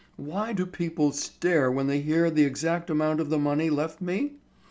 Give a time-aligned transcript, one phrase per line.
[0.17, 4.31] Why do people stare when they hear the exact amount of the money left me?